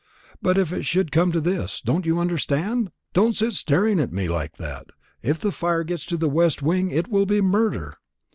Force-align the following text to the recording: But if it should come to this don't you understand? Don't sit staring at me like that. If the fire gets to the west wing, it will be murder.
But 0.41 0.57
if 0.57 0.73
it 0.73 0.81
should 0.81 1.11
come 1.11 1.31
to 1.31 1.39
this 1.39 1.79
don't 1.79 2.07
you 2.07 2.17
understand? 2.17 2.89
Don't 3.13 3.35
sit 3.35 3.53
staring 3.53 3.99
at 3.99 4.11
me 4.11 4.27
like 4.27 4.57
that. 4.57 4.87
If 5.21 5.37
the 5.37 5.51
fire 5.51 5.83
gets 5.83 6.07
to 6.07 6.17
the 6.17 6.27
west 6.27 6.63
wing, 6.63 6.89
it 6.89 7.07
will 7.09 7.27
be 7.27 7.39
murder. 7.39 7.93